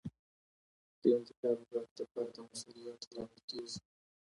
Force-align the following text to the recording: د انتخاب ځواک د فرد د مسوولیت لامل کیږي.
د 1.01 1.03
انتخاب 1.17 1.57
ځواک 1.69 1.89
د 1.97 1.99
فرد 2.11 2.29
د 2.35 2.37
مسوولیت 2.49 3.01
لامل 3.15 3.39
کیږي. 3.49 3.79